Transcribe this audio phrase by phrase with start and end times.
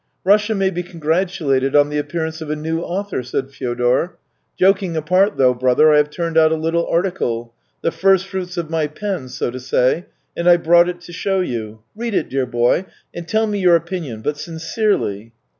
[0.23, 4.17] "Russia may be congratulated on the appear ance of a new author," said Fyodor."
[4.59, 8.87] Joking apart, though, brother, I have turned out a little article— the firstfruits of my
[8.87, 11.81] pen, so to say— and I've brought it to show you.
[11.95, 15.33] Read it, dear boy, and tell me your opinion— but sincerely."